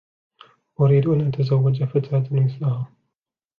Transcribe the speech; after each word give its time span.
أريد 0.79 1.07
أن 1.07 1.27
أتزوج 1.27 1.83
فتاة 1.83 2.23
مثلها. 2.31 2.91